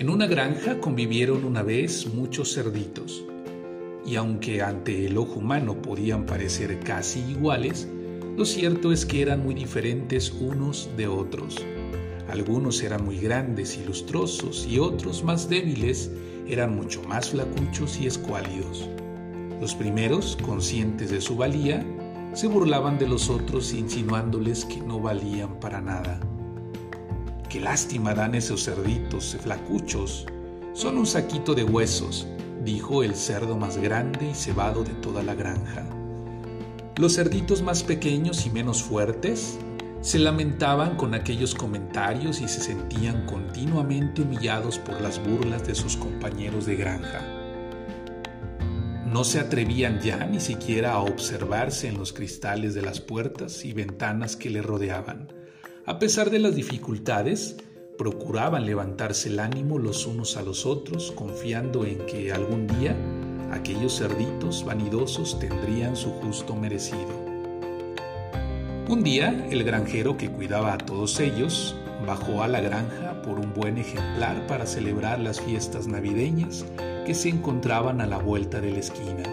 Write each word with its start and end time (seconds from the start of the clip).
En 0.00 0.08
una 0.08 0.26
granja 0.26 0.80
convivieron 0.80 1.44
una 1.44 1.62
vez 1.62 2.06
muchos 2.14 2.54
cerditos, 2.54 3.22
y 4.06 4.16
aunque 4.16 4.62
ante 4.62 5.04
el 5.04 5.18
ojo 5.18 5.40
humano 5.40 5.82
podían 5.82 6.24
parecer 6.24 6.80
casi 6.80 7.20
iguales, 7.20 7.86
lo 8.34 8.46
cierto 8.46 8.92
es 8.92 9.04
que 9.04 9.20
eran 9.20 9.42
muy 9.42 9.54
diferentes 9.54 10.32
unos 10.32 10.88
de 10.96 11.06
otros. 11.06 11.56
Algunos 12.30 12.82
eran 12.82 13.04
muy 13.04 13.18
grandes 13.18 13.76
y 13.76 13.84
lustrosos 13.84 14.66
y 14.66 14.78
otros 14.78 15.22
más 15.22 15.50
débiles 15.50 16.10
eran 16.48 16.74
mucho 16.74 17.02
más 17.02 17.28
flacuchos 17.28 18.00
y 18.00 18.06
escuálidos. 18.06 18.88
Los 19.60 19.74
primeros, 19.74 20.38
conscientes 20.40 21.10
de 21.10 21.20
su 21.20 21.36
valía, 21.36 21.84
se 22.32 22.46
burlaban 22.46 22.98
de 22.98 23.06
los 23.06 23.28
otros 23.28 23.74
insinuándoles 23.74 24.64
que 24.64 24.78
no 24.80 24.98
valían 24.98 25.60
para 25.60 25.82
nada. 25.82 26.18
Qué 27.50 27.58
lástima 27.58 28.14
dan 28.14 28.36
esos 28.36 28.64
cerditos 28.64 29.36
flacuchos. 29.42 30.24
Son 30.72 30.96
un 30.96 31.04
saquito 31.04 31.52
de 31.52 31.64
huesos, 31.64 32.28
dijo 32.64 33.02
el 33.02 33.16
cerdo 33.16 33.56
más 33.56 33.76
grande 33.76 34.30
y 34.30 34.34
cebado 34.34 34.84
de 34.84 34.92
toda 34.92 35.24
la 35.24 35.34
granja. 35.34 35.84
Los 36.96 37.16
cerditos 37.16 37.60
más 37.60 37.82
pequeños 37.82 38.46
y 38.46 38.50
menos 38.50 38.84
fuertes 38.84 39.58
se 40.00 40.20
lamentaban 40.20 40.96
con 40.96 41.12
aquellos 41.12 41.56
comentarios 41.56 42.40
y 42.40 42.46
se 42.46 42.60
sentían 42.60 43.26
continuamente 43.26 44.22
humillados 44.22 44.78
por 44.78 45.00
las 45.00 45.18
burlas 45.18 45.66
de 45.66 45.74
sus 45.74 45.96
compañeros 45.96 46.66
de 46.66 46.76
granja. 46.76 47.20
No 49.06 49.24
se 49.24 49.40
atrevían 49.40 49.98
ya 50.00 50.24
ni 50.24 50.38
siquiera 50.38 50.92
a 50.92 51.00
observarse 51.00 51.88
en 51.88 51.98
los 51.98 52.12
cristales 52.12 52.74
de 52.74 52.82
las 52.82 53.00
puertas 53.00 53.64
y 53.64 53.72
ventanas 53.72 54.36
que 54.36 54.50
le 54.50 54.62
rodeaban. 54.62 55.39
A 55.90 55.98
pesar 55.98 56.30
de 56.30 56.38
las 56.38 56.54
dificultades, 56.54 57.56
procuraban 57.98 58.64
levantarse 58.64 59.28
el 59.28 59.40
ánimo 59.40 59.76
los 59.80 60.06
unos 60.06 60.36
a 60.36 60.42
los 60.42 60.64
otros, 60.64 61.10
confiando 61.10 61.84
en 61.84 62.06
que 62.06 62.32
algún 62.32 62.68
día 62.68 62.94
aquellos 63.50 63.98
cerditos 63.98 64.64
vanidosos 64.64 65.40
tendrían 65.40 65.96
su 65.96 66.12
justo 66.12 66.54
merecido. 66.54 67.08
Un 68.88 69.02
día, 69.02 69.48
el 69.50 69.64
granjero 69.64 70.16
que 70.16 70.30
cuidaba 70.30 70.74
a 70.74 70.78
todos 70.78 71.18
ellos 71.18 71.74
bajó 72.06 72.44
a 72.44 72.46
la 72.46 72.60
granja 72.60 73.20
por 73.22 73.40
un 73.40 73.52
buen 73.52 73.76
ejemplar 73.76 74.46
para 74.46 74.66
celebrar 74.66 75.18
las 75.18 75.40
fiestas 75.40 75.88
navideñas 75.88 76.64
que 77.04 77.16
se 77.16 77.30
encontraban 77.30 78.00
a 78.00 78.06
la 78.06 78.18
vuelta 78.18 78.60
de 78.60 78.70
la 78.70 78.78
esquina. 78.78 79.24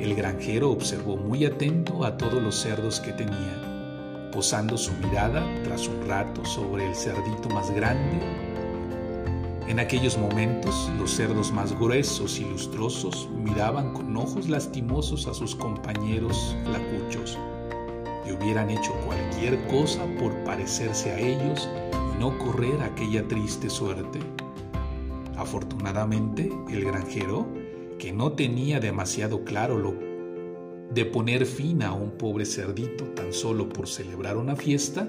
El 0.00 0.16
granjero 0.16 0.72
observó 0.72 1.16
muy 1.16 1.44
atento 1.44 2.04
a 2.04 2.18
todos 2.18 2.42
los 2.42 2.56
cerdos 2.56 2.98
que 2.98 3.12
tenía, 3.12 3.69
posando 4.30 4.76
su 4.76 4.92
mirada 4.94 5.44
tras 5.64 5.88
un 5.88 6.06
rato 6.06 6.44
sobre 6.44 6.88
el 6.88 6.94
cerdito 6.94 7.48
más 7.50 7.70
grande. 7.70 8.20
En 9.68 9.78
aquellos 9.78 10.18
momentos, 10.18 10.90
los 10.98 11.12
cerdos 11.12 11.52
más 11.52 11.78
gruesos 11.78 12.38
y 12.38 12.44
lustrosos 12.44 13.28
miraban 13.30 13.92
con 13.92 14.16
ojos 14.16 14.48
lastimosos 14.48 15.26
a 15.26 15.34
sus 15.34 15.54
compañeros 15.54 16.56
flacuchos 16.64 17.38
hubieran 18.32 18.70
hecho 18.70 18.92
cualquier 19.06 19.58
cosa 19.68 20.04
por 20.18 20.32
parecerse 20.44 21.10
a 21.10 21.18
ellos 21.18 21.68
y 22.14 22.18
no 22.18 22.36
correr 22.38 22.80
aquella 22.82 23.26
triste 23.26 23.70
suerte. 23.70 24.20
Afortunadamente, 25.36 26.50
el 26.70 26.84
granjero, 26.84 27.46
que 27.98 28.12
no 28.12 28.32
tenía 28.32 28.80
demasiado 28.80 29.44
claro 29.44 29.78
lo 29.78 29.92
de 30.90 31.04
poner 31.04 31.46
fin 31.46 31.82
a 31.82 31.92
un 31.92 32.10
pobre 32.10 32.44
cerdito 32.44 33.04
tan 33.14 33.32
solo 33.32 33.68
por 33.68 33.88
celebrar 33.88 34.36
una 34.36 34.56
fiesta, 34.56 35.08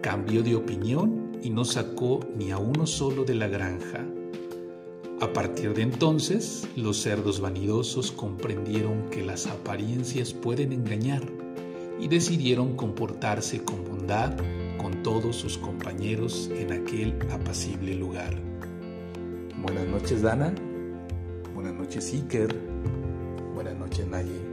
cambió 0.00 0.42
de 0.42 0.56
opinión 0.56 1.38
y 1.42 1.50
no 1.50 1.64
sacó 1.64 2.20
ni 2.36 2.50
a 2.50 2.58
uno 2.58 2.86
solo 2.86 3.24
de 3.24 3.34
la 3.34 3.48
granja. 3.48 4.06
A 5.20 5.32
partir 5.34 5.74
de 5.74 5.82
entonces, 5.82 6.66
los 6.76 6.96
cerdos 6.96 7.40
vanidosos 7.40 8.10
comprendieron 8.10 9.10
que 9.10 9.22
las 9.22 9.46
apariencias 9.46 10.32
pueden 10.32 10.72
engañar 10.72 11.22
y 12.00 12.08
decidieron 12.08 12.74
comportarse 12.74 13.62
con 13.62 13.84
bondad 13.84 14.32
con 14.78 15.02
todos 15.02 15.36
sus 15.36 15.58
compañeros 15.58 16.50
en 16.54 16.72
aquel 16.72 17.14
apacible 17.30 17.94
lugar. 17.94 18.34
Buenas 19.60 19.86
noches 19.86 20.22
Dana, 20.22 20.54
buenas 21.54 21.74
noches 21.74 22.14
Iker, 22.14 22.56
buenas 23.54 23.76
noches 23.76 24.06
Naye. 24.06 24.49